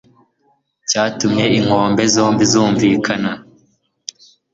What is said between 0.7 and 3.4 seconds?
cyatumye inkombe zombi zumvikana